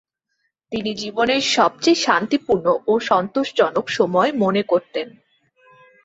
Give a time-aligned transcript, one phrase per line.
[0.71, 5.07] তিনি জীবনের “সবচেয়ে শান্তিপূর্ণ ও সন্তোষজনক সময়” মনে করতেন।